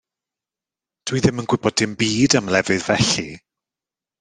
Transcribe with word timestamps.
Dwy 1.11 1.21
ddim 1.25 1.41
yn 1.43 1.49
gwybod 1.53 1.77
dim 1.83 1.95
byd 2.01 2.37
am 2.41 2.51
lefydd 2.57 2.89
felly. 2.89 3.29